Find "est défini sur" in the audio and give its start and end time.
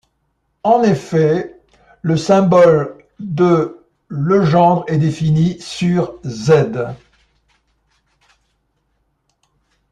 4.87-6.19